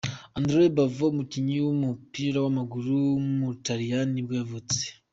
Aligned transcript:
Andrea 0.37 0.69
Bovo, 0.75 1.05
umukinnyi 1.13 1.55
w’umupira 1.65 2.37
w’amaguru 2.41 2.91
w’umutaliyani 3.11 4.11
nibwo 4.13 4.33
yavutse. 4.39 4.81